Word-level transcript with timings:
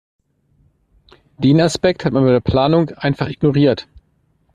Den 1.37 1.61
Aspekt 1.61 2.03
hat 2.05 2.13
man 2.13 2.23
bei 2.25 2.31
der 2.31 2.39
Planung 2.39 2.89
einfach 2.95 3.27
ignoriert. 3.29 3.87